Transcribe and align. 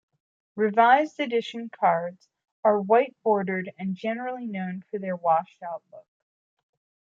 "Revised 0.55 1.19
Edition" 1.19 1.69
cards 1.69 2.27
are 2.63 2.81
white-bordered 2.81 3.71
and 3.77 3.93
generally 3.93 4.47
known 4.47 4.81
for 4.89 4.97
their 4.97 5.15
washed-out 5.15 5.83
look. 5.91 6.07